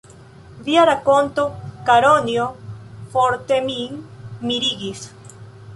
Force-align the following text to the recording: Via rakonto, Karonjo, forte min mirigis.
Via 0.67 0.85
rakonto, 0.89 1.43
Karonjo, 1.89 2.47
forte 3.13 3.61
min 3.69 4.03
mirigis. 4.51 5.07